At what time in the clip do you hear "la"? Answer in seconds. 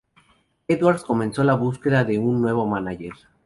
1.43-1.53